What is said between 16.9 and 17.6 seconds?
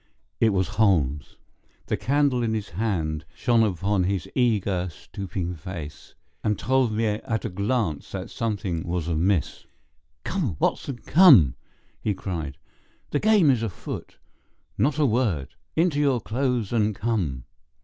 come!"